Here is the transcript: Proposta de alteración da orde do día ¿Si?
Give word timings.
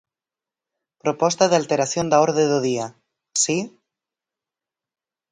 Proposta 1.03 1.43
de 1.49 1.55
alteración 1.61 2.05
da 2.09 2.17
orde 2.27 2.43
do 2.51 2.59
día 2.67 2.87
¿Si? 3.41 3.57